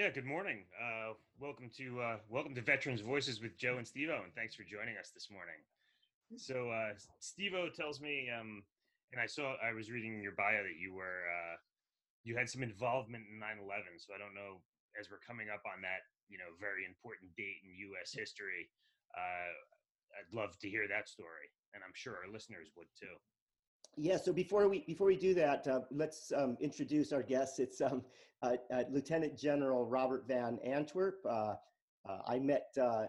[0.00, 0.64] Yeah, good morning.
[0.80, 4.64] Uh, welcome to uh, welcome to Veterans Voices with Joe and Stevo, and thanks for
[4.64, 5.60] joining us this morning.
[6.40, 8.64] So uh, Stevo tells me, um,
[9.12, 11.60] and I saw I was reading your bio that you were uh,
[12.24, 14.00] you had some involvement in 9/11.
[14.00, 14.64] So I don't know
[14.96, 18.16] as we're coming up on that you know very important date in U.S.
[18.16, 18.72] history.
[19.12, 19.52] Uh,
[20.16, 23.20] I'd love to hear that story, and I'm sure our listeners would too.
[23.96, 24.16] Yeah.
[24.16, 27.58] So before we before we do that, uh, let's um, introduce our guests.
[27.58, 28.02] It's um,
[28.42, 31.20] uh, uh, Lieutenant General Robert Van Antwerp.
[31.28, 31.54] Uh,
[32.08, 33.06] uh, I met uh,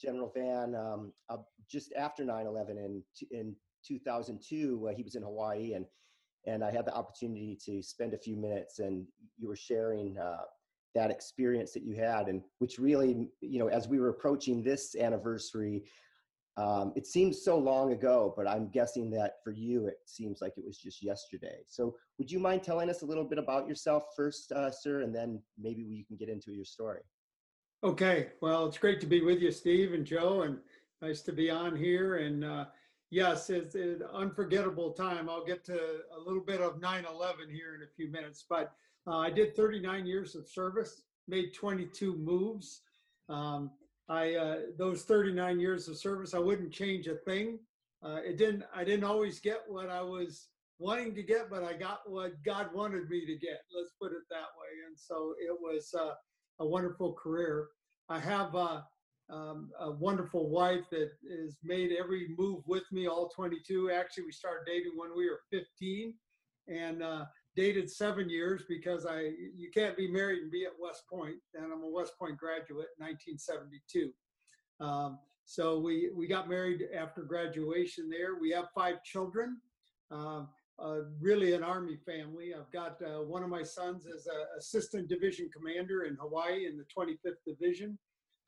[0.00, 1.12] General Van um,
[1.68, 4.92] just after 9/11 in in 2002.
[4.96, 5.86] he was in Hawaii, and
[6.46, 9.06] and I had the opportunity to spend a few minutes, and
[9.38, 10.16] you were sharing
[10.94, 14.94] that experience that you had, and which really, you know, as we were approaching this
[14.94, 15.84] anniversary,
[16.56, 20.52] um, it seems so long ago, but I'm guessing that for you, it seems like
[20.58, 21.60] it was just yesterday.
[21.66, 25.14] So, would you mind telling us a little bit about yourself first, uh, sir, and
[25.14, 27.00] then maybe we can get into your story?
[27.84, 28.28] Okay.
[28.40, 30.58] Well, it's great to be with you, Steve and Joe, and
[31.00, 32.16] nice to be on here.
[32.16, 32.66] And uh,
[33.10, 35.28] yes, it's an unforgettable time.
[35.28, 38.72] I'll get to a little bit of 9 11 here in a few minutes, but
[39.06, 42.82] uh, I did 39 years of service, made 22 moves.
[43.28, 43.70] Um,
[44.08, 47.58] I uh, those 39 years of service, I wouldn't change a thing.
[48.04, 48.64] Uh, it didn't.
[48.74, 52.74] I didn't always get what I was wanting to get, but I got what God
[52.74, 53.60] wanted me to get.
[53.74, 54.86] Let's put it that way.
[54.86, 56.14] And so it was uh,
[56.60, 57.68] a wonderful career.
[58.08, 58.80] I have uh,
[59.30, 63.90] um, a wonderful wife that has made every move with me, all 22.
[63.90, 66.14] Actually, we started dating when we were 15,
[66.68, 67.24] and uh,
[67.56, 71.72] dated seven years because I you can't be married and be at West Point, and
[71.72, 74.10] I'm a West Point graduate, 1972.
[74.80, 78.36] Um, so we we got married after graduation there.
[78.40, 79.58] We have five children.
[80.10, 80.48] Um,
[80.82, 82.52] uh, really an army family.
[82.54, 86.76] I've got uh, one of my sons as an assistant division commander in Hawaii in
[86.76, 87.98] the 25th Division.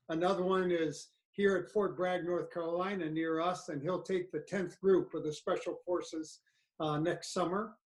[0.08, 4.44] Another one is here at Fort Bragg, North Carolina, near us, and he'll take the
[4.50, 6.40] 10th group for the Special Forces
[6.80, 7.76] uh, next summer.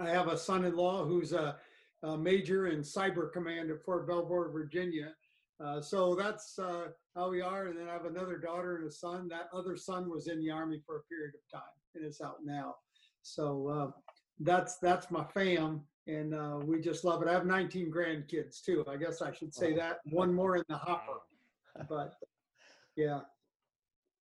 [0.00, 1.56] I have a son-in-law who's a,
[2.02, 5.14] a, major in cyber command at Fort Belvoir, Virginia.
[5.62, 7.66] Uh, so that's uh, how we are.
[7.66, 9.28] And then I have another daughter and a son.
[9.28, 12.38] That other son was in the army for a period of time and is out
[12.44, 12.76] now.
[13.22, 13.90] So uh,
[14.38, 17.28] that's that's my fam, and uh, we just love it.
[17.28, 18.84] I have 19 grandkids too.
[18.88, 19.98] I guess I should say that.
[20.06, 21.20] One more in the hopper,
[21.88, 22.14] but
[22.96, 23.20] yeah.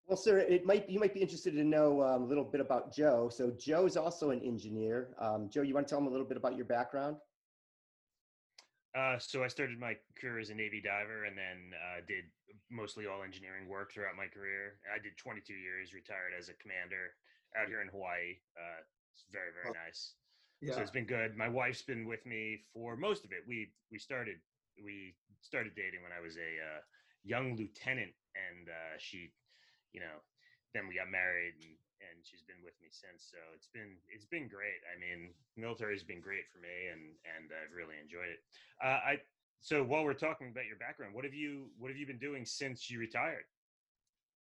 [0.10, 2.62] Well, sir, it might be you might be interested to know um, a little bit
[2.62, 3.30] about Joe.
[3.30, 5.14] So Joe is also an engineer.
[5.20, 7.18] Um, Joe, you want to tell him a little bit about your background?
[8.98, 12.26] Uh, so I started my career as a Navy diver, and then uh, did
[12.72, 14.82] mostly all engineering work throughout my career.
[14.90, 17.14] I did 22 years, retired as a commander
[17.54, 18.42] out here in Hawaii.
[18.58, 18.82] Uh,
[19.14, 20.18] it's very very oh, nice.
[20.60, 20.74] Yeah.
[20.74, 21.38] So it's been good.
[21.38, 23.46] My wife's been with me for most of it.
[23.48, 24.42] We we started
[24.84, 25.14] we
[25.46, 26.82] started dating when I was a uh,
[27.22, 29.30] young lieutenant, and uh, she
[29.94, 30.22] you know,
[30.74, 31.74] then we got married and,
[32.06, 33.26] and she's been with me since.
[33.26, 34.82] So it's been it's been great.
[34.86, 38.42] I mean, military's been great for me and and I've really enjoyed it.
[38.84, 39.14] Uh, I
[39.62, 42.46] so while we're talking about your background, what have you what have you been doing
[42.46, 43.46] since you retired?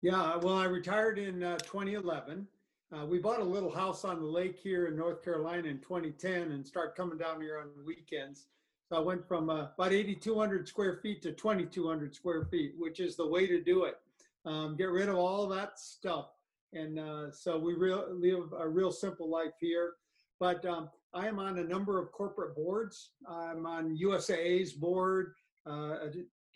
[0.01, 2.47] Yeah, well, I retired in uh, 2011.
[2.91, 6.53] Uh, we bought a little house on the lake here in North Carolina in 2010
[6.53, 8.45] and started coming down here on weekends.
[8.87, 13.15] So I went from uh, about 8,200 square feet to 2,200 square feet, which is
[13.15, 13.99] the way to do it
[14.45, 16.29] um, get rid of all that stuff.
[16.73, 19.93] And uh, so we real, live a real simple life here.
[20.39, 23.11] But um, I am on a number of corporate boards.
[23.27, 25.33] I'm on USAA's board,
[25.67, 25.95] uh,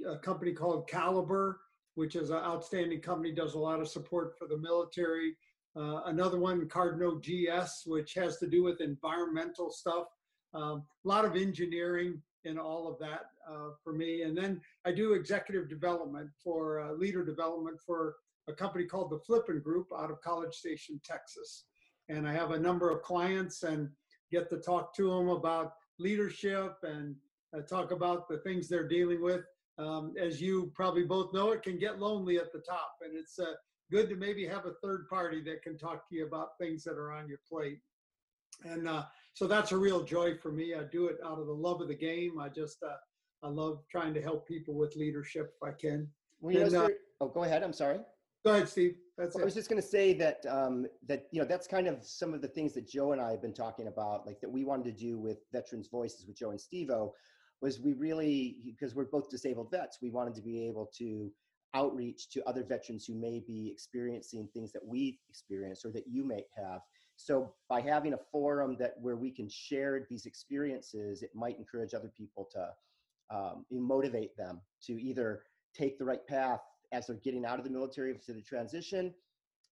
[0.05, 1.59] a, a, company called Caliber,
[1.95, 5.35] which is an outstanding company, does a lot of support for the military.
[5.75, 10.07] Uh, another one, Cardno GS, which has to do with environmental stuff.
[10.53, 14.23] Um, a lot of engineering in all of that uh, for me.
[14.23, 18.15] And then I do executive development for uh, leader development for
[18.47, 21.65] a company called the Flippen Group out of College Station, Texas.
[22.09, 23.89] And I have a number of clients and
[24.31, 27.15] get to talk to them about leadership and
[27.55, 29.41] uh, talk about the things they're dealing with.
[29.77, 33.39] Um, as you probably both know, it can get lonely at the top, and it's
[33.39, 33.53] uh,
[33.91, 36.93] good to maybe have a third party that can talk to you about things that
[36.93, 37.79] are on your plate.
[38.65, 40.75] And uh, so that's a real joy for me.
[40.75, 42.39] I do it out of the love of the game.
[42.39, 42.93] I just uh,
[43.43, 46.07] I love trying to help people with leadership if I can.
[46.39, 46.89] Well, and, uh,
[47.21, 47.63] oh, go ahead.
[47.63, 47.99] I'm sorry.
[48.45, 48.95] Go ahead, Steve.
[49.17, 51.87] That's well, I was just going to say that um, that you know that's kind
[51.87, 54.51] of some of the things that Joe and I have been talking about, like that
[54.51, 57.11] we wanted to do with Veterans Voices with Joe and Stevo,
[57.61, 61.31] was we really because we're both disabled vets, we wanted to be able to
[61.75, 66.23] outreach to other veterans who may be experiencing things that we experience or that you
[66.23, 66.81] may have
[67.15, 71.93] so by having a forum that where we can share these experiences, it might encourage
[71.93, 72.69] other people to
[73.29, 75.43] um, motivate them to either
[75.75, 76.59] take the right path
[76.91, 79.13] as they're getting out of the military to the transition,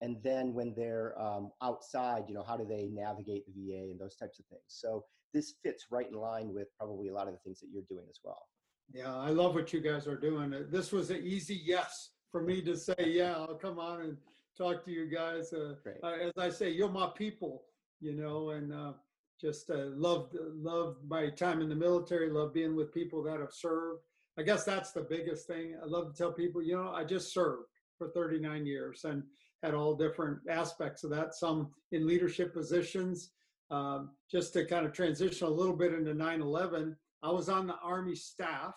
[0.02, 4.00] and then when they're um, outside, you know, how do they navigate the VA and
[4.00, 4.64] those types of things.
[4.68, 7.84] So this fits right in line with probably a lot of the things that you're
[7.88, 8.48] doing as well.
[8.94, 10.54] Yeah, I love what you guys are doing.
[10.70, 14.18] This was an easy yes for me to say, yeah, I'll come on and
[14.58, 15.54] talk to you guys.
[15.54, 17.64] Uh, uh, as I say, you're my people,
[18.00, 18.94] you know, and uh,
[19.42, 22.30] just uh, loved loved my time in the military.
[22.30, 24.02] Love being with people that have served.
[24.38, 25.76] I guess that's the biggest thing.
[25.82, 27.66] I love to tell people, you know, I just served
[27.98, 29.24] for 39 years and
[29.62, 31.34] had all different aspects of that.
[31.34, 33.32] Some in leadership positions.
[33.72, 37.78] Um, just to kind of transition a little bit into 9/11, I was on the
[37.82, 38.76] Army staff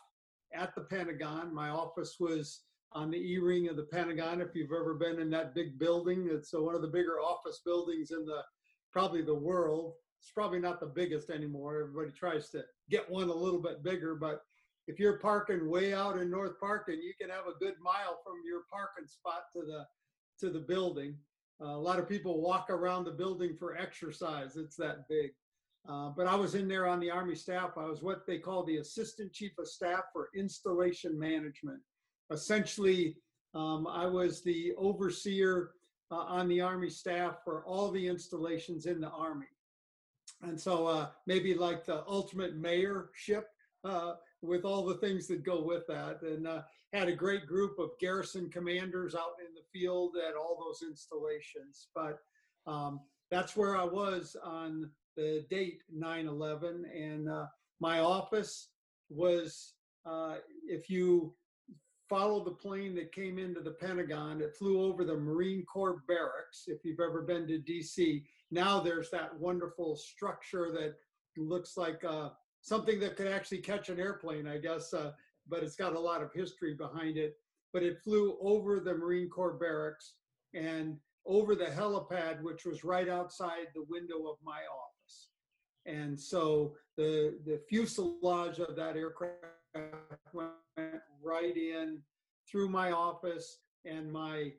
[0.55, 1.53] at the Pentagon.
[1.53, 2.61] My office was
[2.93, 4.41] on the E-ring of the Pentagon.
[4.41, 7.61] If you've ever been in that big building, it's uh, one of the bigger office
[7.65, 8.43] buildings in the
[8.93, 9.95] probably the world.
[10.25, 11.81] It's probably not the biggest anymore.
[11.83, 14.41] Everybody tries to get one a little bit bigger, but
[14.87, 18.37] if you're parking way out in North Parkin, you can have a good mile from
[18.47, 19.85] your parking spot to the
[20.41, 21.17] to the building.
[21.61, 24.57] Uh, a lot of people walk around the building for exercise.
[24.57, 25.31] It's that big.
[25.89, 27.73] Uh, but I was in there on the Army staff.
[27.77, 31.81] I was what they call the Assistant Chief of Staff for Installation Management
[32.31, 33.17] essentially,
[33.55, 35.71] um, I was the overseer
[36.11, 39.47] uh, on the Army staff for all the installations in the Army.
[40.43, 43.45] And so uh, maybe like the ultimate mayorship
[43.85, 46.23] uh, with all the things that go with that.
[46.23, 50.59] And uh, had a great group of garrison commanders out in the field at all
[50.59, 51.89] those installations.
[51.95, 52.19] But
[52.67, 53.01] um,
[53.31, 56.85] that's where I was on the date 9 11.
[56.95, 57.47] And uh,
[57.81, 58.69] my office
[59.09, 59.75] was,
[60.07, 60.37] uh,
[60.67, 61.35] if you
[62.09, 64.41] follow the plane that came into the Pentagon.
[64.41, 66.65] It flew over the Marine Corps barracks.
[66.67, 68.23] If you've ever been to DC,
[68.55, 70.95] now there's that wonderful structure that
[71.37, 72.31] looks like uh,
[72.63, 75.13] something that could actually catch an airplane, I guess, uh,
[75.49, 77.37] but it's got a lot of history behind it.
[77.73, 80.15] But it flew over the Marine Corps barracks
[80.55, 80.97] and
[81.27, 85.29] over the helipad, which was right outside the window of my office.
[85.87, 89.35] And so the, the fuselage of that aircraft
[90.33, 90.51] went
[91.23, 91.99] right in
[92.49, 94.53] through my office and my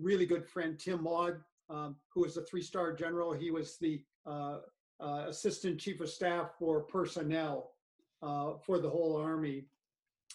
[0.00, 1.40] really good friend Tim Maude,
[1.72, 3.32] um, who was a three-star general.
[3.32, 4.58] He was the uh,
[5.00, 7.70] uh, assistant chief of staff for personnel
[8.22, 9.64] uh, for the whole army,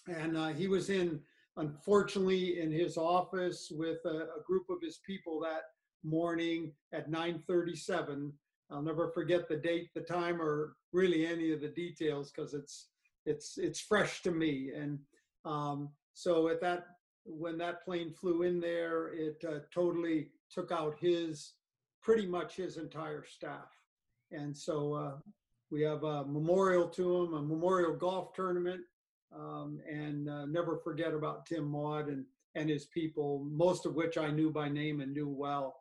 [0.08, 1.22] and uh, he was in,
[1.58, 5.62] unfortunately, in his office with a, a group of his people that
[6.04, 8.32] morning at 9:37.
[8.70, 12.90] I'll never forget the date, the time, or really any of the details because it's
[13.26, 14.72] it's it's fresh to me.
[14.76, 15.00] And
[15.46, 16.88] um, so at that
[17.26, 21.54] when that plane flew in there, it uh, totally took out his
[22.02, 23.70] pretty much his entire staff.
[24.32, 25.16] And so uh,
[25.72, 28.82] we have a memorial to him, a memorial golf tournament,
[29.36, 34.18] um, and uh, never forget about Tim Maude and and his people, most of which
[34.18, 35.76] I knew by name and knew well.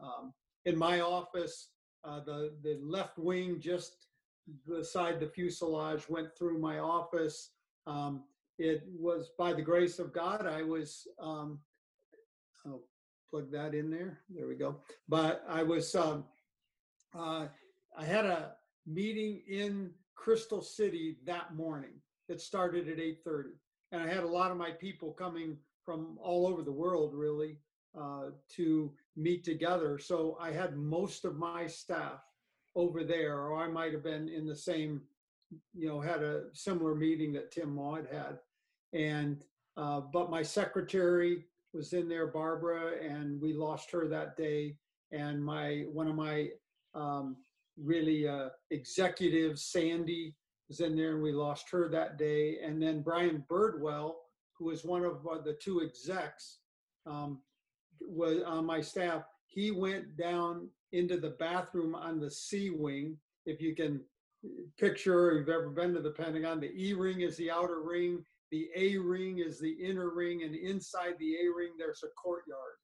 [0.00, 0.32] Um,
[0.64, 1.68] in my office,
[2.04, 4.06] uh, the the left wing just
[4.66, 7.50] beside the fuselage went through my office.
[7.86, 8.24] Um,
[8.58, 11.58] it was by the grace of God, I was, um,
[12.64, 12.82] I'll
[13.34, 14.20] plug that in there.
[14.32, 14.76] There we go.
[15.08, 16.22] But I was, um,
[17.18, 17.46] uh,
[17.98, 18.52] I had a
[18.86, 21.94] meeting in Crystal City that morning
[22.28, 23.48] that started at 8.30.
[23.90, 27.58] And I had a lot of my people coming from all over the world, really,
[28.00, 29.98] uh, to meet together.
[29.98, 32.20] So I had most of my staff
[32.76, 35.02] over there, or I might have been in the same,
[35.74, 38.38] you know, had a similar meeting that Tim Maude had.
[38.92, 39.44] And,
[39.76, 44.76] uh, but my secretary was in there, Barbara, and we lost her that day.
[45.12, 46.48] And my, one of my
[46.94, 47.36] um,
[47.76, 50.34] really uh, executives, Sandy,
[50.68, 52.58] was in there and we lost her that day.
[52.64, 54.14] And then Brian Birdwell,
[54.58, 56.58] who was one of uh, the two execs,
[57.06, 57.40] um,
[58.00, 59.24] was on my staff.
[59.46, 63.16] He went down into the bathroom on the C wing.
[63.46, 64.00] If you can
[64.78, 68.24] picture, if you've ever been to the Pentagon, the E ring is the outer ring,
[68.54, 72.76] the A ring is the inner ring, and inside the A ring, there's a courtyard.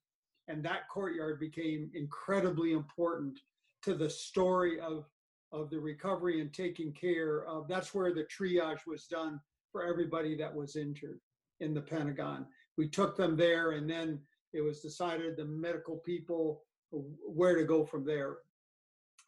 [0.48, 3.38] And that courtyard became incredibly important
[3.84, 5.04] to the story of,
[5.52, 7.68] of the recovery and taking care of.
[7.68, 9.38] That's where the triage was done
[9.70, 11.20] for everybody that was injured
[11.60, 12.46] in the Pentagon.
[12.76, 14.18] We took them there, and then
[14.52, 18.38] it was decided the medical people where to go from there.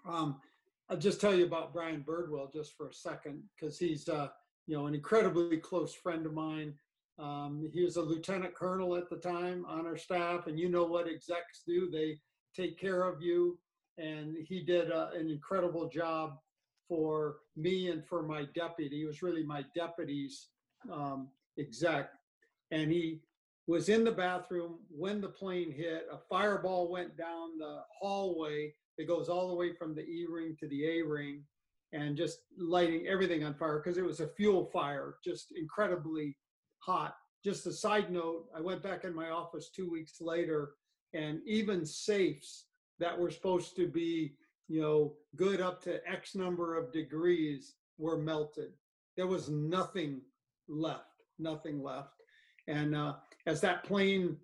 [0.05, 0.41] Um,
[0.89, 4.31] I'll just tell you about Brian Birdwell just for a second, because he's uh,
[4.67, 6.75] you know an incredibly close friend of mine.
[7.19, 10.85] Um, he was a lieutenant colonel at the time on our staff, and you know
[10.85, 12.19] what execs do—they
[12.57, 13.59] take care of you.
[13.99, 16.39] and he did uh, an incredible job
[16.89, 18.99] for me and for my deputy.
[18.99, 20.49] He was really my deputy's
[20.91, 21.29] um,
[21.59, 22.11] exec,
[22.71, 23.21] and he
[23.67, 26.07] was in the bathroom when the plane hit.
[26.13, 30.57] A fireball went down the hallway that goes all the way from the E ring
[30.61, 31.43] to the A ring,
[31.93, 36.37] and just lighting everything on fire because it was a fuel fire, just incredibly
[36.79, 37.15] hot.
[37.45, 40.73] Just a side note, I went back in my office two weeks later,
[41.13, 42.67] and even safes
[42.99, 44.37] that were supposed to be,
[44.69, 48.71] you know, good up to X number of degrees were melted.
[49.17, 50.23] There was nothing
[50.69, 52.23] left, nothing left.
[52.69, 53.15] And uh,
[53.47, 54.37] as that plane,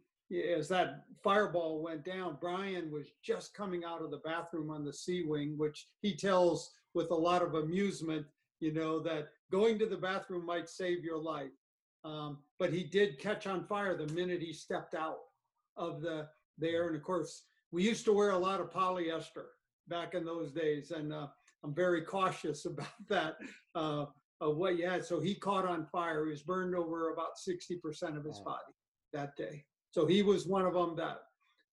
[0.59, 4.93] as that fireball went down, Brian was just coming out of the bathroom on the
[4.93, 8.27] C wing, which he tells with a lot of amusement,
[8.59, 11.57] you know, that going to the bathroom might save your life.
[12.05, 15.19] Um, but he did catch on fire the minute he stepped out
[15.77, 16.29] of the
[16.59, 16.89] there.
[16.89, 19.47] And of course, we used to wear a lot of polyester
[19.87, 21.29] back in those days, and uh,
[21.63, 23.37] I'm very cautious about that.
[23.77, 24.07] Uh,
[24.41, 25.05] of what he had.
[25.05, 26.25] So he caught on fire.
[26.25, 28.73] He was burned over about 60% of his body
[29.13, 29.65] that day.
[29.91, 31.23] So he was one of them that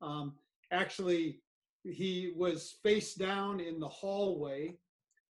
[0.02, 0.34] um,
[0.72, 1.42] actually
[1.84, 4.76] he was face down in the hallway.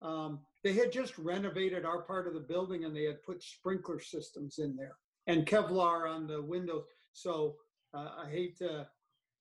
[0.05, 3.99] Um, they had just renovated our part of the building and they had put sprinkler
[3.99, 4.97] systems in there
[5.27, 6.85] and Kevlar on the windows.
[7.13, 7.57] So
[7.95, 8.87] uh, I hate to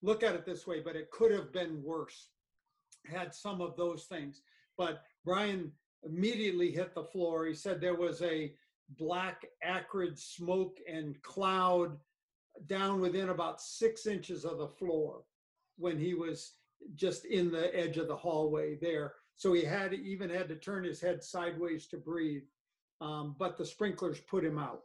[0.01, 2.29] look at it this way, but it could have been worse.
[3.05, 4.41] Had some of those things.
[4.77, 5.71] But Brian
[6.03, 7.45] immediately hit the floor.
[7.45, 8.53] He said there was a
[8.97, 11.97] black, acrid smoke and cloud
[12.67, 15.23] down within about six inches of the floor
[15.77, 16.53] when he was
[16.95, 19.13] just in the edge of the hallway there.
[19.35, 22.43] So he had even had to turn his head sideways to breathe.
[23.01, 24.83] Um, but the sprinklers put him out.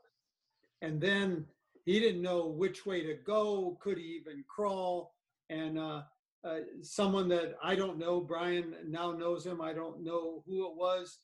[0.82, 1.46] And then
[1.84, 3.78] he didn't know which way to go.
[3.80, 5.14] Could he even crawl?
[5.50, 6.02] And uh,
[6.44, 10.76] uh, someone that I don't know, Brian now knows him, I don't know who it
[10.76, 11.18] was,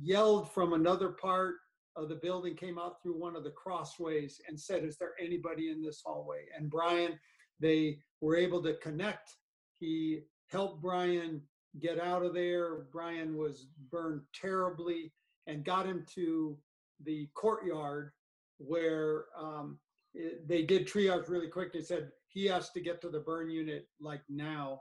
[0.00, 1.56] yelled from another part
[1.96, 5.70] of the building, came out through one of the crossways and said, Is there anybody
[5.70, 6.46] in this hallway?
[6.56, 7.18] And Brian,
[7.60, 9.36] they were able to connect.
[9.78, 11.42] He helped Brian
[11.80, 12.86] get out of there.
[12.92, 15.12] Brian was burned terribly
[15.46, 16.56] and got him to
[17.04, 18.12] the courtyard
[18.58, 19.78] where um,
[20.14, 21.72] it, they did triage really quick.
[21.72, 24.80] They said, he has to get to the burn unit like now.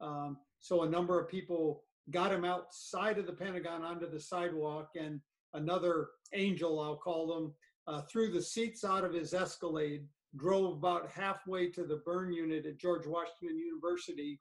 [0.00, 4.90] Um, so a number of people got him outside of the Pentagon onto the sidewalk,
[4.98, 5.20] and
[5.54, 7.54] another angel, I'll call them,
[7.86, 12.66] uh, threw the seats out of his Escalade, drove about halfway to the burn unit
[12.66, 14.40] at George Washington University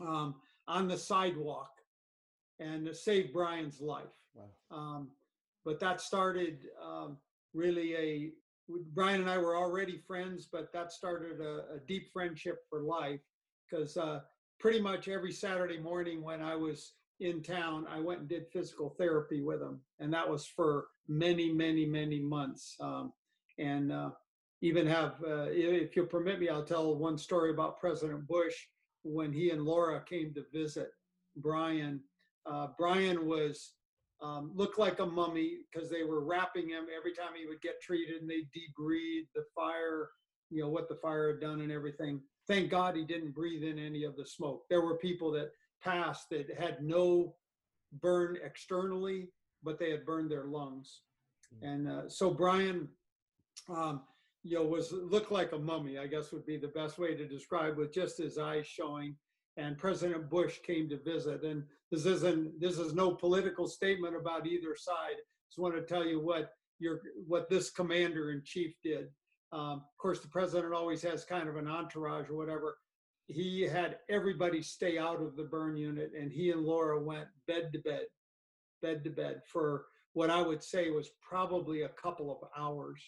[0.00, 0.34] um,
[0.68, 1.70] on the sidewalk
[2.58, 4.04] and saved Brian's life.
[4.34, 4.50] Wow.
[4.70, 5.08] Um,
[5.64, 7.16] but that started um,
[7.54, 8.32] really a
[8.94, 13.20] Brian and I were already friends, but that started a, a deep friendship for life
[13.70, 14.20] because uh,
[14.58, 18.90] pretty much every Saturday morning when I was in town, I went and did physical
[18.98, 22.76] therapy with him, and that was for many, many, many months.
[22.80, 23.12] Um,
[23.58, 24.10] and uh,
[24.62, 28.54] even have, uh, if you'll permit me, I'll tell one story about President Bush
[29.06, 30.90] when he and Laura came to visit
[31.36, 32.00] Brian.
[32.44, 33.72] Uh, Brian was
[34.22, 37.80] um, looked like a mummy because they were wrapping him every time he would get
[37.82, 40.10] treated and they debrided the fire,
[40.50, 42.20] you know, what the fire had done and everything.
[42.48, 44.64] Thank God he didn't breathe in any of the smoke.
[44.70, 45.50] There were people that
[45.82, 47.34] passed that had no
[48.00, 49.28] burn externally,
[49.62, 51.02] but they had burned their lungs.
[51.62, 52.88] And uh, so Brian,
[53.68, 54.02] um,
[54.46, 57.26] you know, was looked like a mummy, I guess would be the best way to
[57.26, 59.16] describe with just his eyes showing
[59.56, 61.42] and President Bush came to visit.
[61.42, 65.16] And this isn't this is no political statement about either side.
[65.48, 69.08] Just want to tell you what your what this commander in chief did.
[69.52, 72.78] Um, of course, the president always has kind of an entourage or whatever.
[73.28, 77.70] He had everybody stay out of the burn unit, and he and Laura went bed
[77.72, 78.06] to bed,
[78.82, 83.02] bed to bed for what I would say was probably a couple of hours.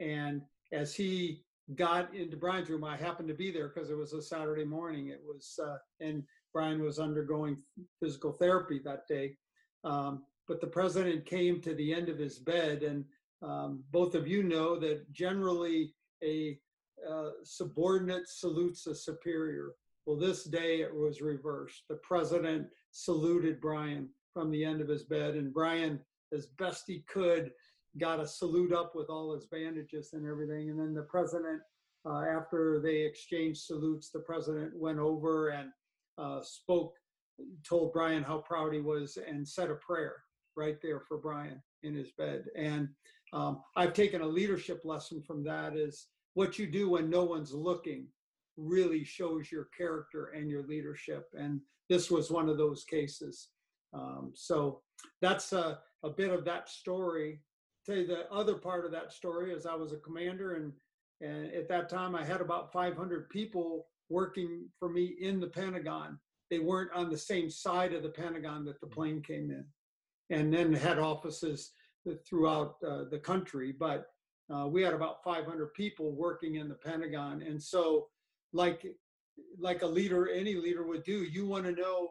[0.00, 1.42] And as he
[1.74, 2.84] got into Brian's room.
[2.84, 5.08] I happened to be there because it was a Saturday morning.
[5.08, 6.22] It was, uh, and
[6.52, 7.58] Brian was undergoing
[8.00, 9.36] physical therapy that day.
[9.84, 13.04] Um, but the president came to the end of his bed, and
[13.42, 15.94] um, both of you know that generally
[16.24, 16.58] a
[17.08, 19.72] uh, subordinate salutes a superior.
[20.06, 21.84] Well, this day it was reversed.
[21.88, 26.00] The president saluted Brian from the end of his bed, and Brian,
[26.32, 27.52] as best he could,
[27.96, 30.70] got a salute up with all his bandages and everything.
[30.70, 31.60] And then the president,
[32.04, 35.70] uh, after they exchanged salutes, the president went over and
[36.18, 36.94] uh, spoke,
[37.68, 40.16] told Brian how proud he was, and said a prayer
[40.56, 42.44] right there for Brian in his bed.
[42.56, 42.88] And
[43.32, 47.52] um, I've taken a leadership lesson from that is what you do when no one's
[47.52, 48.08] looking.
[48.58, 51.28] really shows your character and your leadership.
[51.34, 53.48] And this was one of those cases.
[53.94, 54.82] Um, so
[55.22, 57.40] that's a, a bit of that story.
[57.88, 60.72] Tell you the other part of that story is I was a commander and
[61.20, 66.18] and at that time I had about 500 people working for me in the Pentagon.
[66.50, 69.64] They weren't on the same side of the Pentagon that the plane came in,
[70.30, 71.72] and then had offices
[72.28, 73.72] throughout uh, the country.
[73.72, 74.06] But
[74.54, 78.08] uh, we had about 500 people working in the Pentagon, and so
[78.52, 78.86] like
[79.58, 82.10] like a leader, any leader would do, you want to know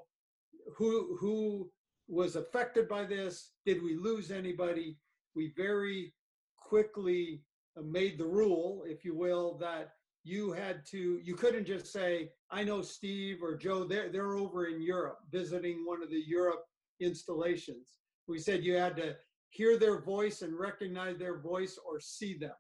[0.76, 1.70] who who
[2.08, 3.52] was affected by this.
[3.66, 4.98] Did we lose anybody?
[5.38, 6.14] We very
[6.58, 7.44] quickly
[7.78, 9.92] uh, made the rule, if you will, that
[10.24, 14.66] you had to you couldn't just say i know steve or joe they're, they're over
[14.66, 16.66] in europe visiting one of the europe
[17.00, 17.88] installations.
[18.28, 19.16] We said you had to
[19.50, 22.56] hear their voice and recognize their voice or see them.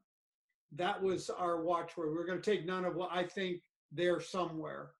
[0.75, 4.21] That was our watchword we are going to take none of what i think they're
[4.21, 4.91] somewhere.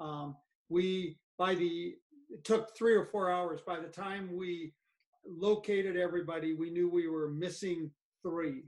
[0.00, 0.36] Um,
[0.68, 1.94] we by the
[2.28, 3.60] it took three or four hours.
[3.64, 4.72] By the time we
[5.36, 7.90] located everybody we knew we were missing
[8.22, 8.62] three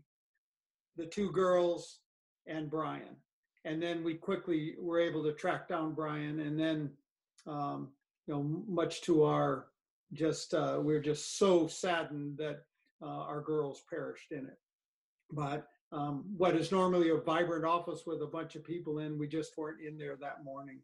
[0.96, 2.00] the two girls
[2.46, 3.16] and brian
[3.68, 6.40] and then we quickly were able to track down Brian.
[6.40, 6.90] And then,
[7.46, 7.88] um,
[8.26, 9.66] you know, much to our
[10.12, 12.62] just, uh, we are just so saddened that
[13.02, 14.58] uh, our girls perished in it.
[15.30, 19.28] But um, what is normally a vibrant office with a bunch of people in, we
[19.28, 20.80] just weren't in there that morning.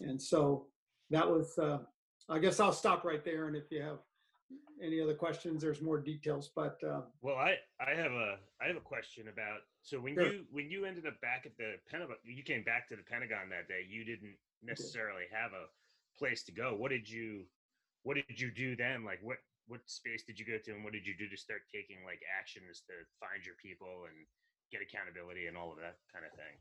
[0.00, 0.66] And so
[1.10, 1.78] that was, uh,
[2.28, 3.46] I guess I'll stop right there.
[3.46, 3.98] And if you have
[4.82, 6.50] any other questions, there's more details.
[6.54, 10.32] But uh, well, I I have a I have a question about so when sure.
[10.32, 13.48] you when you ended up back at the Pentagon, you came back to the Pentagon
[13.50, 13.86] that day.
[13.88, 15.66] You didn't necessarily have a
[16.18, 16.74] place to go.
[16.76, 17.44] What did you
[18.02, 19.04] what did you do then?
[19.04, 21.60] Like what what space did you go to, and what did you do to start
[21.72, 24.16] taking like actions to find your people and
[24.72, 26.56] get accountability and all of that kind of thing?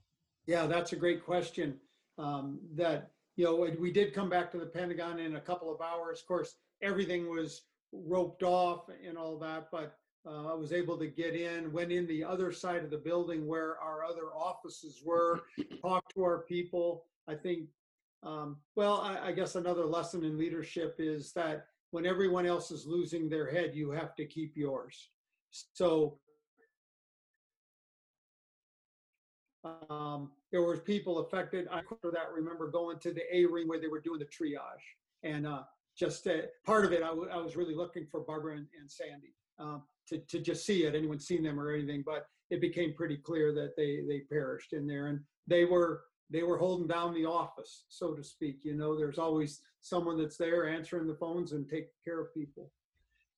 [0.46, 1.80] Yeah, that's a great question.
[2.18, 5.82] Um, that you know we did come back to the Pentagon in a couple of
[5.82, 6.20] hours.
[6.20, 9.98] Of course, everything was roped off and all that, but
[10.28, 13.48] uh, I was able to get in, went in the other side of the building
[13.48, 15.42] where our other offices were,
[15.82, 17.06] talked to our people.
[17.28, 17.70] I think,
[18.24, 22.86] um, well, I, I guess another lesson in leadership is that when everyone else is
[22.86, 25.10] losing their head, you have to keep yours.
[25.74, 26.20] So
[29.90, 31.68] um, there was people affected.
[31.72, 34.60] I that remember going to the A ring where they were doing the triage,
[35.24, 35.64] and uh,
[35.98, 36.34] just uh,
[36.66, 39.84] part of it, I, w- I was really looking for Barbara and, and Sandy um,
[40.10, 40.96] to, to just see it.
[40.96, 44.88] Anyone seen them or anything, but it became pretty clear that they they perished in
[44.88, 48.60] there, and they were they were holding down the office, so to speak.
[48.64, 52.72] You know, there's always someone that's there answering the phones and taking care of people.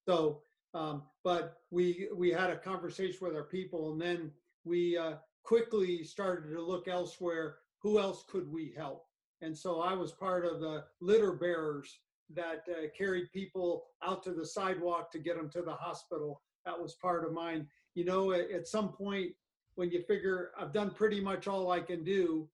[0.08, 0.42] So,
[0.74, 4.32] um, but we we had a conversation with our people, and then
[4.66, 7.58] we uh, quickly started to look elsewhere.
[7.82, 9.06] Who else could we help?
[9.42, 11.98] And so I was part of the litter bearers
[12.34, 16.42] that uh, carried people out to the sidewalk to get them to the hospital.
[16.66, 17.68] That was part of mine.
[17.96, 19.32] You know, at, at some point,
[19.76, 22.48] when you figure I've done pretty much all I can do,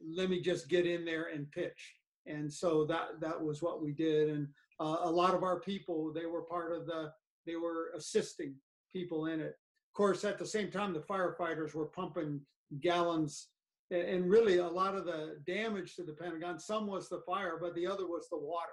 [0.00, 1.96] let me just get in there and pitch.
[2.26, 4.30] And so that that was what we did.
[4.30, 4.48] And
[4.80, 7.12] uh, a lot of our people, they were part of the,
[7.46, 8.54] they were assisting
[8.92, 9.56] people in it.
[9.90, 12.40] Of course, at the same time, the firefighters were pumping
[12.80, 13.48] gallons
[13.90, 17.74] and really a lot of the damage to the Pentagon, some was the fire, but
[17.74, 18.68] the other was the water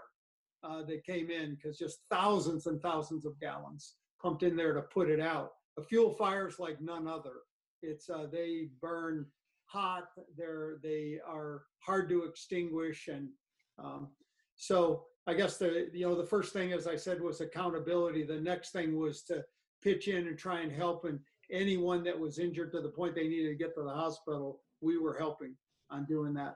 [0.66, 4.82] uh, that came in because just thousands and thousands of gallons pumped in there to
[4.82, 5.52] put it out.
[5.78, 7.42] A fuel fire is like none other.
[7.82, 9.26] It's uh, they burn
[9.66, 10.08] hot.
[10.38, 13.30] They're they are hard to extinguish, and
[13.78, 14.10] um,
[14.56, 18.24] so I guess the you know the first thing, as I said, was accountability.
[18.24, 19.44] The next thing was to
[19.84, 21.20] pitch in and try and help, and
[21.52, 24.98] anyone that was injured to the point they needed to get to the hospital, we
[24.98, 25.56] were helping
[25.92, 26.56] on doing that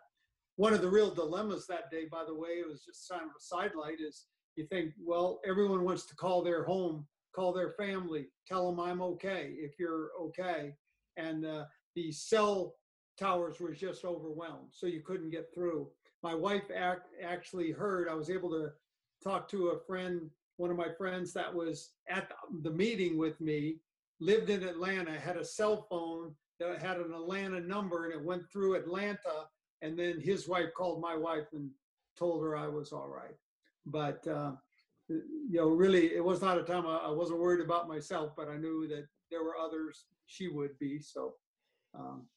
[0.59, 3.29] one of the real dilemmas that day, by the way, it was just kind of
[3.29, 4.25] a sidelight, is
[4.57, 9.01] you think, well, everyone wants to call their home, call their family, tell them I'm
[9.01, 10.73] okay if you're okay.
[11.15, 11.63] And uh,
[11.95, 12.75] the cell
[13.17, 15.87] towers were just overwhelmed, so you couldn't get through.
[16.23, 18.69] My wife act, actually heard, I was able to
[19.23, 23.77] talk to a friend, one of my friends that was at the meeting with me,
[24.19, 28.43] lived in Atlanta, had a cell phone that had an Atlanta number, and it went
[28.51, 29.47] through Atlanta
[29.81, 31.69] and then his wife called my wife and
[32.17, 33.35] told her I was all right.
[33.85, 34.51] But uh,
[35.07, 38.47] you know, really, it was not a time I, I, wasn't worried about myself, but
[38.47, 40.99] I knew that there were others she would be.
[40.99, 41.33] So,
[41.97, 42.27] um,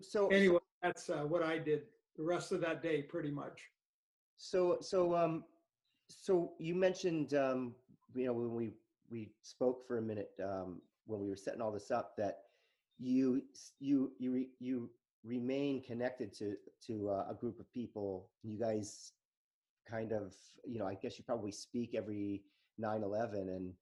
[0.00, 1.82] so anyway, that's uh, what I did
[2.16, 3.60] the rest of that day, pretty much.
[4.38, 5.44] So, so, um,
[6.08, 7.74] so you mentioned, um,
[8.14, 8.72] you know, when we
[9.10, 12.38] we spoke for a minute um, when we were setting all this up, that
[12.98, 13.42] you
[13.80, 14.90] you you you
[15.28, 18.30] remain connected to to uh, a group of people.
[18.42, 19.12] You guys
[19.88, 20.34] kind of,
[20.66, 22.42] you know, I guess you probably speak every
[22.80, 23.72] 9/11 and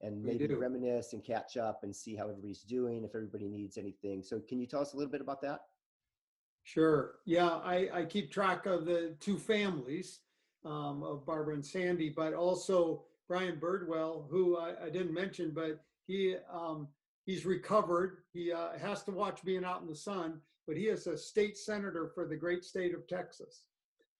[0.00, 0.56] and We maybe do.
[0.56, 4.22] reminisce and catch up and see how everybody's doing if everybody needs anything.
[4.22, 5.60] So can you tell us a little bit about that?
[6.64, 7.16] Sure.
[7.26, 10.20] Yeah, I, I keep track of the two families
[10.64, 15.84] um, of Barbara and Sandy, but also Brian Birdwell, who I, I didn't mention, but
[16.06, 16.88] he um,
[17.26, 18.18] he's recovered.
[18.32, 21.56] He uh, has to watch being out in the sun, but he is a state
[21.56, 23.62] senator for the great state of Texas,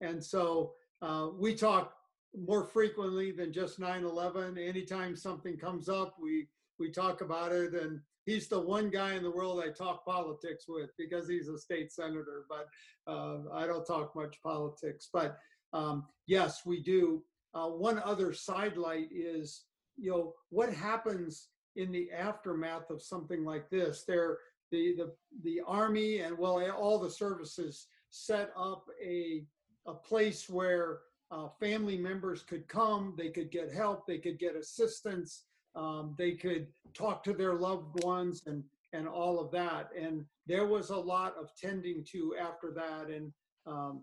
[0.00, 1.94] and so uh, we talk
[2.36, 4.58] more frequently than just 9/11.
[4.58, 9.22] Anytime something comes up, we we talk about it, and he's the one guy in
[9.22, 12.66] the world I talk politics with because he's a state senator, but
[13.10, 15.08] uh, I don't talk much politics.
[15.12, 15.38] But
[15.72, 17.22] um, yes, we do.
[17.54, 19.64] Uh, one other sidelight is,
[19.96, 24.04] you know, what happens in the aftermath of something like this?
[24.06, 24.38] There,
[24.70, 29.44] the the the army and well, all the services set up a
[29.86, 34.56] a place where uh, family members could come, they could get help, they could get
[34.56, 39.90] assistance, um, they could talk to their loved ones and and all of that.
[40.00, 43.32] And there was a lot of tending to after that and
[43.66, 44.02] um,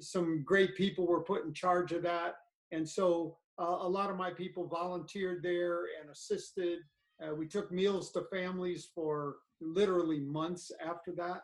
[0.00, 2.36] some great people were put in charge of that.
[2.72, 6.80] And so uh, a lot of my people volunteered there and assisted
[7.24, 11.42] uh, we took meals to families for literally months after that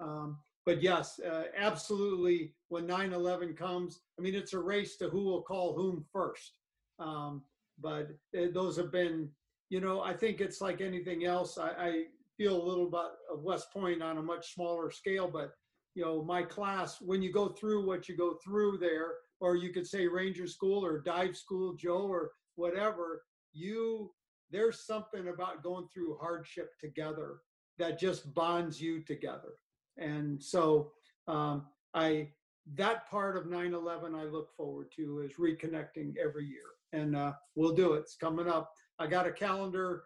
[0.00, 5.24] um, but yes uh, absolutely when 9-11 comes i mean it's a race to who
[5.24, 6.52] will call whom first
[6.98, 7.42] um,
[7.80, 9.28] but uh, those have been,
[9.70, 11.58] you know, I think it's like anything else.
[11.58, 12.02] I, I
[12.36, 13.00] feel a little bit
[13.32, 15.52] of West Point on a much smaller scale, but
[15.94, 19.72] you know, my class, when you go through what you go through there, or you
[19.72, 24.10] could say Ranger School or Dive School, Joe, or whatever, you
[24.50, 27.38] there's something about going through hardship together
[27.78, 29.54] that just bonds you together.
[29.96, 30.92] And so
[31.26, 32.30] um, I
[32.74, 37.74] that part of 9/11 I look forward to is reconnecting every year and uh, we'll
[37.74, 38.00] do it.
[38.00, 38.72] It's coming up.
[38.98, 40.04] I got a calendar,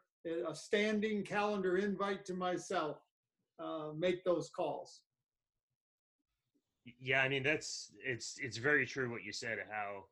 [0.49, 2.99] a standing calendar invite to myself.
[3.63, 5.03] Uh, make those calls.
[7.01, 9.59] Yeah, I mean that's it's it's very true what you said.
[9.71, 10.05] How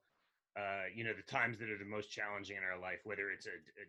[0.60, 3.46] uh, you know the times that are the most challenging in our life, whether it's
[3.46, 3.86] a, a, a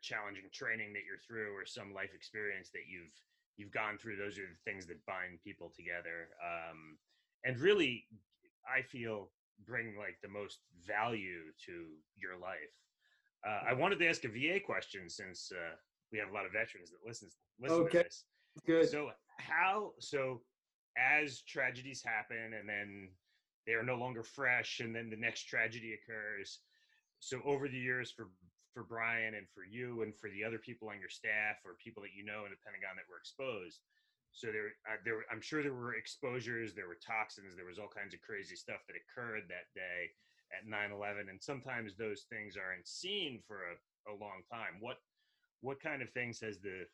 [0.00, 3.12] challenging training that you're through or some life experience that you've
[3.56, 6.30] you've gone through, those are the things that bind people together.
[6.42, 6.98] Um,
[7.44, 8.06] and really,
[8.66, 9.30] I feel
[9.66, 12.74] bring like the most value to your life.
[13.46, 15.76] Uh, I wanted to ask a VA question since uh,
[16.10, 17.98] we have a lot of veterans that listens listen Okay.
[17.98, 18.24] to this.
[18.66, 18.88] Good.
[18.88, 20.42] So how so
[20.96, 23.10] as tragedies happen and then
[23.66, 26.60] they are no longer fresh and then the next tragedy occurs.
[27.18, 28.28] So over the years for
[28.74, 32.02] for Brian and for you and for the other people on your staff or people
[32.02, 33.80] that you know in the Pentagon that were exposed.
[34.34, 37.86] So there, uh, there, I'm sure there were exposures, there were toxins, there was all
[37.86, 40.10] kinds of crazy stuff that occurred that day
[40.50, 43.74] at 9/11, and sometimes those things aren't seen for a,
[44.10, 44.82] a long time.
[44.82, 44.98] What,
[45.62, 46.84] what kind of things has the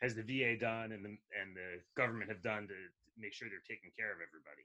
[0.00, 2.78] has the VA done and the and the government have done to
[3.18, 4.62] make sure they're taking care of everybody?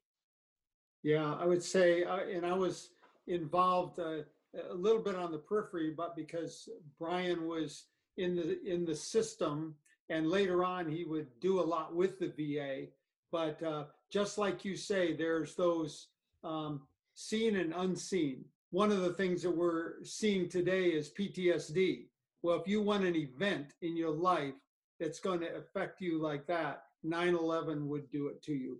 [1.04, 2.90] Yeah, I would say, uh, and I was
[3.26, 4.22] involved uh,
[4.70, 6.68] a little bit on the periphery, but because
[7.00, 7.86] Brian was
[8.18, 9.76] in the in the system,
[10.10, 12.88] and later on he would do a lot with the VA.
[13.32, 16.08] But uh, just like you say, there's those
[16.44, 16.82] um,
[17.16, 18.46] seen and unseen.
[18.72, 22.08] One of the things that we're seeing today is PTSD.
[22.42, 24.54] Well, if you want an event in your life
[25.00, 28.80] that's going to affect you like that, 9 11 would do it to you.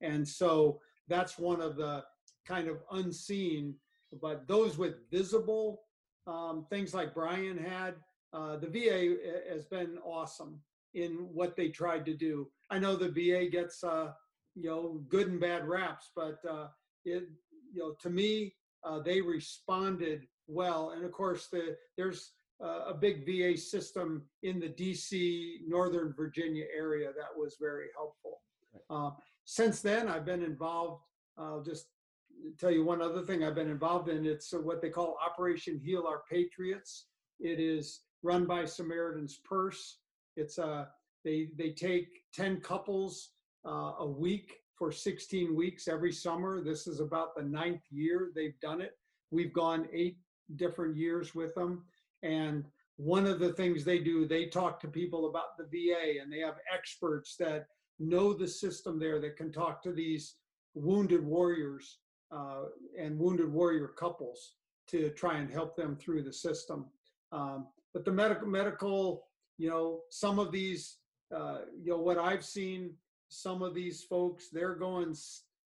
[0.00, 2.04] And so that's one of the
[2.46, 3.74] kind of unseen,
[4.20, 5.82] but those with visible
[6.26, 7.94] um, things like Brian had,
[8.32, 9.16] uh, the VA
[9.52, 10.60] has been awesome
[10.94, 12.48] in what they tried to do.
[12.70, 14.12] I know the VA gets, uh,
[14.54, 16.68] you know, good and bad raps, but uh,
[17.04, 17.24] it,
[17.72, 20.90] you know, to me, uh, they responded well.
[20.90, 26.64] And of course, the, there's uh, a big VA system in the DC, Northern Virginia
[26.76, 28.40] area that was very helpful.
[28.88, 29.10] Uh,
[29.44, 31.02] since then, I've been involved.
[31.36, 31.86] I'll just
[32.58, 34.26] tell you one other thing I've been involved in.
[34.26, 37.06] It's what they call Operation Heal Our Patriots.
[37.40, 39.98] It is run by Samaritan's Purse.
[40.36, 40.86] It's uh,
[41.24, 43.30] they they take 10 couples
[43.66, 46.62] uh, a week for 16 weeks every summer.
[46.62, 48.98] This is about the ninth year they've done it.
[49.30, 50.18] We've gone eight
[50.56, 51.84] different years with them.
[52.22, 52.64] And
[52.96, 56.40] one of the things they do, they talk to people about the VA and they
[56.40, 57.66] have experts that
[57.98, 60.36] know the system there that can talk to these
[60.74, 61.98] wounded warriors
[62.32, 62.64] uh,
[62.98, 64.54] and wounded warrior couples
[64.88, 66.86] to try and help them through the system.
[67.30, 69.24] Um, but the medical, medical,
[69.58, 70.98] you know, some of these,
[71.34, 72.94] uh, you know, what I've seen,
[73.28, 75.14] some of these folks, they're going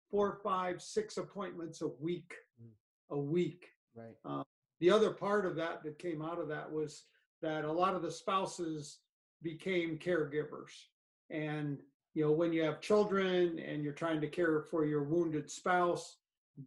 [0.10, 2.72] four, five, six appointments a week, Mm.
[3.12, 3.68] a week.
[3.96, 4.46] Right.
[4.80, 7.06] The other part of that that came out of that was
[7.41, 9.00] that a lot of the spouses
[9.41, 10.72] became caregivers.
[11.30, 11.80] And,
[12.13, 16.18] you know, when you have children and you're trying to care for your wounded spouse,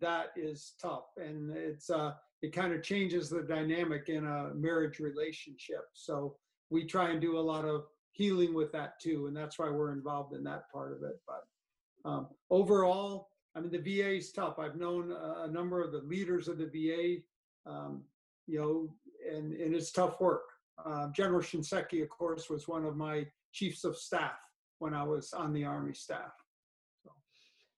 [0.00, 1.06] that is tough.
[1.16, 5.84] And it's, uh, it kind of changes the dynamic in a marriage relationship.
[5.92, 6.36] So
[6.70, 9.26] we try and do a lot of healing with that too.
[9.26, 11.20] And that's why we're involved in that part of it.
[11.26, 14.58] But um, overall, I mean, the VA is tough.
[14.58, 18.02] I've known a, number of the leaders of the VA, um,
[18.46, 18.94] you know,
[19.34, 20.42] and, and it's tough work.
[20.84, 24.38] Uh, General Shinseki, of course, was one of my chiefs of staff
[24.78, 26.32] when I was on the Army staff.
[27.02, 27.10] so,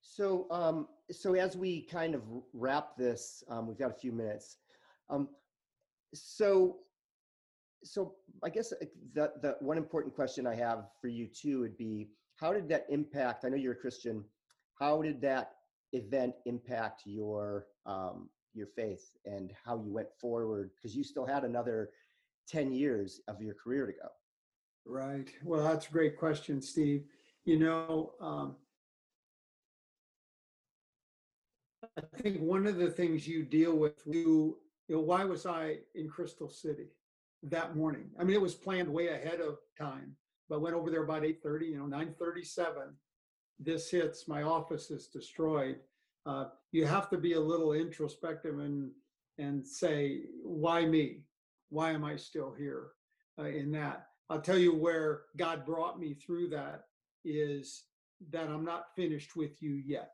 [0.03, 4.57] So, um, so as we kind of wrap this, um, we've got a few minutes.
[5.09, 5.29] Um,
[6.14, 6.79] so,
[7.83, 8.73] so I guess
[9.14, 12.87] the the one important question I have for you too would be, how did that
[12.88, 13.44] impact?
[13.44, 14.25] I know you're a Christian.
[14.79, 15.53] How did that
[15.92, 20.70] event impact your um, your faith and how you went forward?
[20.77, 21.90] Because you still had another
[22.49, 24.09] ten years of your career to go.
[24.87, 25.31] Right.
[25.44, 27.05] Well, that's a great question, Steve.
[27.44, 28.12] You know,
[32.14, 34.58] I think one of the things you deal with, you,
[34.88, 36.88] you know, why was I in Crystal City
[37.42, 38.10] that morning?
[38.18, 40.16] I mean, it was planned way ahead of time,
[40.48, 41.66] but went over there about 8:30.
[41.66, 42.94] You know, 9:37.
[43.58, 44.26] This hits.
[44.26, 45.80] My office is destroyed.
[46.26, 48.90] Uh, you have to be a little introspective and
[49.38, 51.22] and say, why me?
[51.70, 52.88] Why am I still here?
[53.38, 56.84] Uh, in that, I'll tell you where God brought me through that
[57.24, 57.84] is
[58.30, 60.12] that I'm not finished with you yet.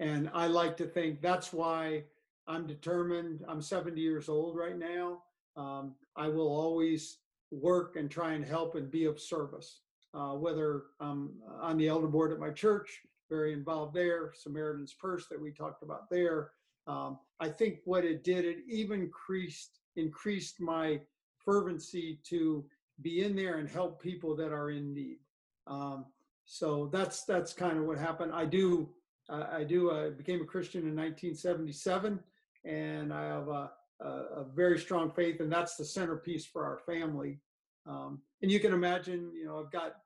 [0.00, 2.04] And I like to think that's why
[2.46, 3.44] I'm determined.
[3.48, 5.22] I'm 70 years old right now.
[5.56, 7.18] Um, I will always
[7.50, 9.80] work and try and help and be of service,
[10.14, 13.00] uh, whether I'm on the elder board at my church,
[13.30, 16.50] very involved there, Samaritan's Purse that we talked about there.
[16.86, 20.98] Um, I think what it did, it even increased increased my
[21.44, 22.64] fervency to
[23.02, 25.18] be in there and help people that are in need.
[25.66, 26.06] Um,
[26.44, 28.32] so that's that's kind of what happened.
[28.34, 28.88] I do
[29.32, 32.20] uh, I do I became a Christian in 1977,
[32.64, 36.78] and I have a, a, a very strong faith, and that's the centerpiece for our
[36.78, 37.40] family.
[37.86, 39.96] Um, and you can imagine, you know, I've got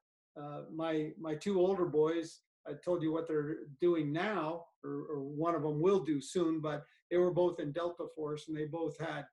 [0.40, 2.40] uh, my my two older boys.
[2.68, 6.60] I told you what they're doing now, or, or one of them will do soon,
[6.60, 9.24] but they were both in Delta Force, and they both had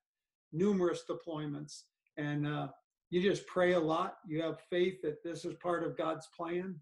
[0.51, 1.84] numerous deployments.
[2.17, 2.67] And uh,
[3.10, 4.17] you just pray a lot.
[4.27, 6.75] You have faith that this is part of God's plan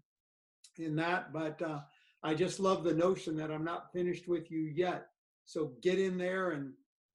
[0.78, 1.32] in that.
[1.32, 1.80] But uh,
[2.24, 5.06] I just love the notion that I'm not finished with you yet.
[5.44, 6.72] So get in there and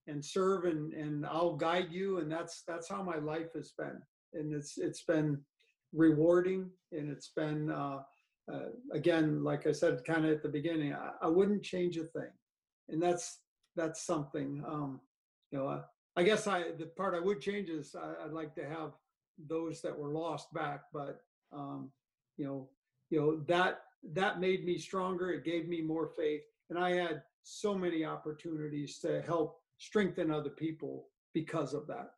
[0.08, 2.20] and serve, and and I'll guide you.
[2.20, 4.02] And that's that's how my life has been.
[4.34, 5.40] And it's it's been
[5.94, 8.00] rewarding, and it's been uh,
[8.52, 12.06] uh, again, like I said, kind of at the beginning, I, I, wouldn't change a
[12.06, 12.32] thing.
[12.88, 13.40] And that's
[13.76, 14.64] that's something.
[14.66, 15.02] Um,
[15.52, 15.82] you know,
[16.16, 18.92] I guess I the part I would change is I, would like to have
[19.50, 21.20] those that were lost back, but
[21.54, 21.92] um,
[22.38, 22.70] you know,
[23.10, 23.82] you know that
[24.14, 25.32] that made me stronger.
[25.32, 30.50] It gave me more faith, and I had so many opportunities to help strengthen other
[30.50, 32.14] people because of that.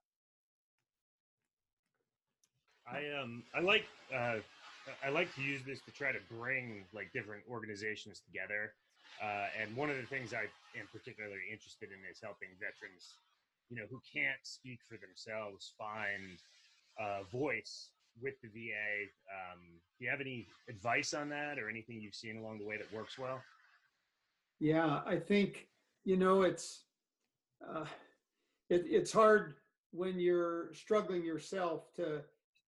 [2.92, 4.38] I um I like uh,
[5.06, 8.74] I like to use this to try to bring like different organizations together.
[9.22, 10.48] Uh, and one of the things I
[10.80, 13.20] am particularly interested in is helping veterans
[13.70, 16.38] you know, who can't speak for themselves find
[16.98, 17.90] a voice
[18.22, 19.08] with the VA.
[19.30, 19.60] Um,
[19.98, 22.92] do you have any advice on that or anything you've seen along the way that
[22.94, 23.42] works well?
[24.60, 25.68] Yeah, I think,
[26.04, 26.84] you know, it's,
[27.68, 27.86] uh,
[28.70, 29.56] it, it's hard
[29.92, 32.22] when you're struggling yourself to,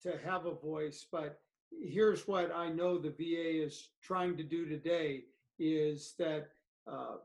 [0.03, 1.39] to have a voice, but
[1.81, 5.23] here's what I know the VA is trying to do today
[5.59, 6.49] is that
[6.91, 7.17] uh,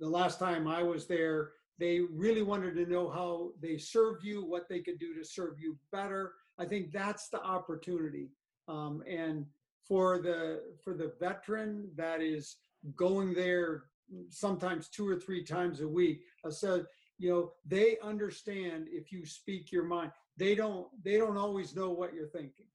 [0.00, 4.44] the last time I was there, they really wanted to know how they served you,
[4.44, 6.32] what they could do to serve you better.
[6.58, 8.30] I think that's the opportunity.
[8.66, 9.46] Um, and
[9.86, 12.56] for the for the veteran that is
[12.96, 13.84] going there
[14.30, 16.86] sometimes two or three times a week, I said,
[17.18, 20.12] you know, they understand if you speak your mind.
[20.36, 22.66] They don't they don't always know what you're thinking.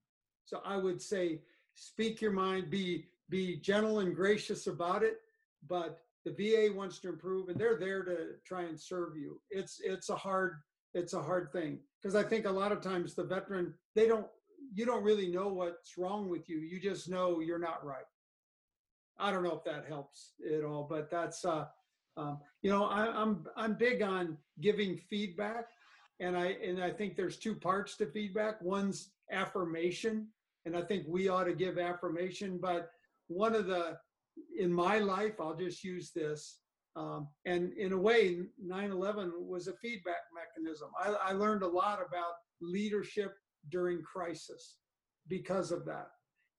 [0.44, 1.40] So I would say
[1.74, 5.18] speak your mind, be be gentle and gracious about it,
[5.66, 9.40] but the VA wants to improve and they're there to try and serve you.
[9.50, 10.56] It's it's a hard
[10.94, 14.26] it's a hard thing because I think a lot of times the veteran they don't
[14.72, 16.58] you don't really know what's wrong with you.
[16.58, 18.04] You just know you're not right.
[19.18, 21.66] I don't know if that helps at all, but that's uh,
[22.16, 25.66] um, you know I, I'm I'm big on giving feedback,
[26.20, 28.60] and I and I think there's two parts to feedback.
[28.62, 30.28] One's affirmation,
[30.64, 32.90] and I think we ought to give affirmation, but
[33.28, 33.98] one of the,
[34.58, 36.60] in my life, I'll just use this.
[36.96, 40.90] Um, and in a way, 9/11 was a feedback mechanism.
[40.98, 43.34] I, I learned a lot about leadership
[43.70, 44.78] during crisis
[45.28, 46.10] because of that.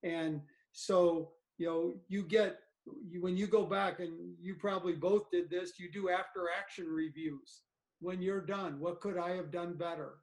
[0.03, 2.59] And so, you know, you get
[3.09, 6.87] you, when you go back and you probably both did this, you do after action
[6.87, 7.61] reviews.
[7.99, 10.15] When you're done, what could I have done better?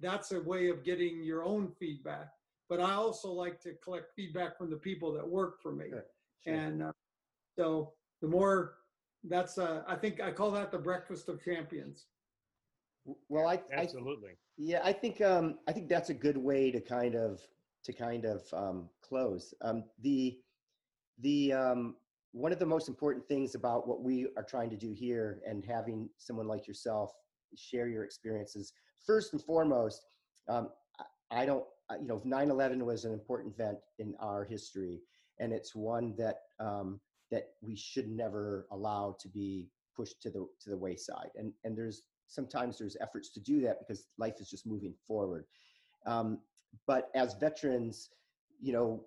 [0.00, 2.28] That's a way of getting your own feedback.
[2.68, 5.86] But I also like to collect feedback from the people that work for me.
[6.44, 6.54] Sure.
[6.54, 6.92] And uh,
[7.58, 8.74] so the more
[9.24, 12.06] that's, uh, I think I call that the breakfast of champions.
[13.28, 14.30] Well, I, I Absolutely.
[14.58, 17.40] Yeah, I think um, I think that's a good way to kind of
[17.84, 19.52] to kind of um, close.
[19.60, 20.38] Um, the
[21.20, 21.96] the um,
[22.32, 25.64] one of the most important things about what we are trying to do here and
[25.64, 27.12] having someone like yourself
[27.54, 28.72] share your experiences
[29.06, 30.06] first and foremost.
[30.48, 30.70] Um,
[31.30, 31.64] I, I don't,
[32.00, 35.00] you know, 9/11 was an important event in our history,
[35.38, 40.46] and it's one that um, that we should never allow to be pushed to the
[40.60, 41.30] to the wayside.
[41.36, 45.44] And and there's sometimes there's efforts to do that because life is just moving forward.
[46.06, 46.38] Um,
[46.86, 48.10] but as veterans,
[48.60, 49.04] you know,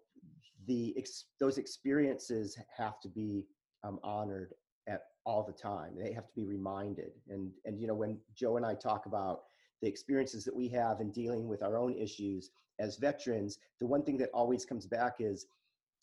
[0.67, 3.45] the ex- those experiences have to be
[3.83, 4.53] um, honored
[4.87, 5.93] at all the time.
[5.97, 7.11] They have to be reminded.
[7.29, 9.41] And and you know, when Joe and I talk about
[9.81, 14.03] the experiences that we have in dealing with our own issues as veterans, the one
[14.03, 15.45] thing that always comes back is,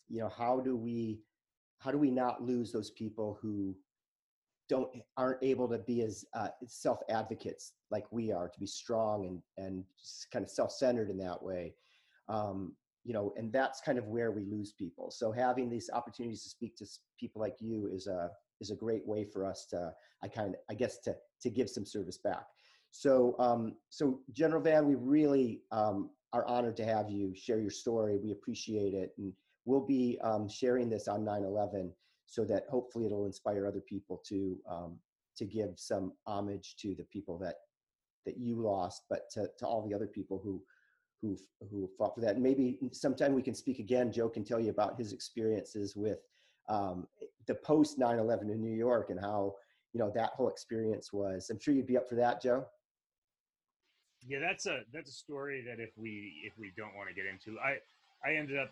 [0.09, 1.19] you know, how do we
[1.79, 3.75] how do we not lose those people who
[4.69, 9.25] don't aren't able to be as uh, self advocates like we are to be strong
[9.25, 9.83] and and
[10.31, 11.73] kind of self centered in that way?
[12.29, 12.75] Um,
[13.07, 15.09] you know and that's kind of where we lose people.
[15.11, 16.85] So having these opportunities to speak to
[17.17, 19.93] people like you is a is a great way for us to
[20.23, 22.45] i kind of i guess to to give some service back.
[22.91, 27.71] So um, so general van we really um, are honored to have you share your
[27.71, 28.17] story.
[28.17, 29.13] We appreciate it.
[29.17, 29.31] And
[29.67, 31.91] we'll be um, sharing this on 9-11
[32.25, 34.97] so that hopefully it'll inspire other people to um,
[35.37, 37.55] to give some homage to the people that
[38.25, 40.61] that you lost, but to, to all the other people who
[41.21, 41.37] who
[41.69, 42.35] who fought for that.
[42.35, 44.11] And maybe sometime we can speak again.
[44.11, 46.19] Joe can tell you about his experiences with
[46.69, 47.07] um,
[47.45, 49.55] the post 9/11 in New York and how
[49.93, 51.49] you know that whole experience was.
[51.49, 52.65] I'm sure you'd be up for that, Joe.
[54.25, 57.25] Yeah, that's a that's a story that if we if we don't want to get
[57.25, 57.77] into, I
[58.27, 58.71] I ended up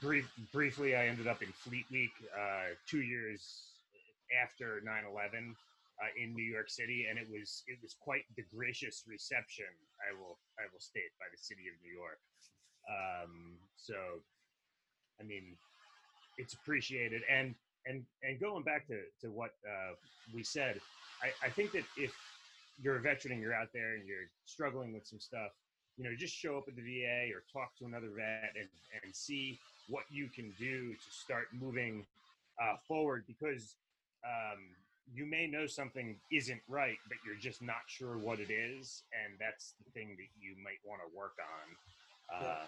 [0.00, 0.94] brief briefly.
[0.96, 3.70] I ended up in Fleet Week uh, two years
[4.42, 5.54] after 9/11
[6.00, 9.70] uh, in New York City, and it was it was quite the gracious reception.
[10.08, 12.20] I will I will state by the city of New York.
[12.88, 13.94] Um, so,
[15.20, 15.56] I mean,
[16.38, 17.54] it's appreciated, and
[17.86, 19.94] and and going back to to what uh,
[20.34, 20.80] we said,
[21.22, 22.14] I, I think that if
[22.82, 25.52] you're a veteran and you're out there and you're struggling with some stuff,
[25.96, 28.68] you know, just show up at the VA or talk to another vet and,
[29.04, 32.06] and see what you can do to start moving
[32.62, 33.76] uh, forward because
[34.24, 34.58] um,
[35.12, 39.02] you may know something isn't right, but you're just not sure what it is.
[39.24, 42.66] And that's the thing that you might want to work on uh, Yeah.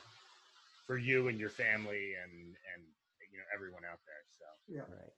[0.87, 2.83] for you and your family and, and,
[3.31, 4.25] you know, everyone out there.
[4.39, 4.45] So.
[4.69, 4.81] Yeah.
[4.97, 5.13] Right.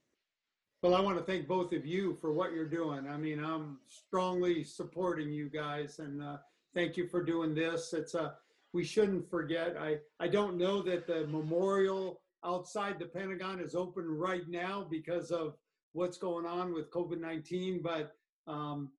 [0.82, 3.08] Well, I want to thank both of you for what you're doing.
[3.08, 6.36] I mean, I'm strongly supporting you guys and uh,
[6.74, 7.94] thank you for doing this.
[7.94, 8.34] It's a,
[8.74, 9.76] we shouldn't forget.
[9.80, 15.30] I, I don't know that the memorial outside the Pentagon is open right now because
[15.30, 15.54] of
[15.92, 18.16] what's going on with COVID-19, but
[18.48, 18.90] um,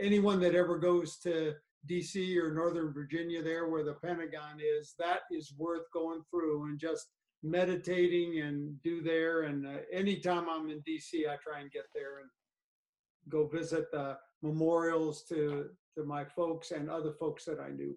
[0.00, 1.54] anyone that ever goes to
[1.90, 6.78] DC or Northern Virginia there where the Pentagon is, that is worth going through and
[6.78, 7.08] just
[7.42, 9.42] meditating and do there.
[9.42, 12.30] And uh, anytime I'm in DC, I try and get there and
[13.28, 17.96] go visit the memorials to to my folks and other folks that I knew.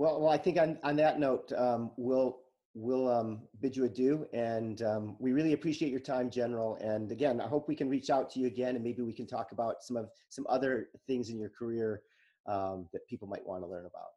[0.00, 2.38] Well, well, I think on, on that note, um, we'll
[2.72, 6.76] we'll um, bid you adieu, and um, we really appreciate your time, General.
[6.76, 9.26] And again, I hope we can reach out to you again, and maybe we can
[9.26, 12.00] talk about some of some other things in your career
[12.46, 14.08] um, that people might want to learn about.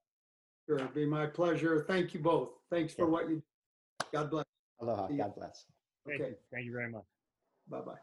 [0.70, 1.84] Sure, it'd be my pleasure.
[1.86, 2.52] Thank you both.
[2.72, 3.12] Thanks for Yeah.
[3.12, 3.44] what you.
[4.14, 4.46] God bless.
[4.80, 5.08] Aloha.
[5.10, 5.66] God bless.
[6.08, 6.30] Thank Okay.
[6.30, 6.36] you.
[6.50, 7.04] Thank you very much.
[7.68, 8.00] Bye bye.